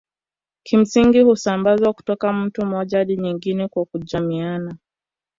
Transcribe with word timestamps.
kimsingi 0.63 1.19
husambazwa 1.21 1.93
kutoka 1.93 2.33
mtu 2.33 2.65
mmoja 2.65 2.97
hadi 2.97 3.17
mwingine 3.17 3.67
kwa 3.67 3.85
kujamiiana 3.85 4.77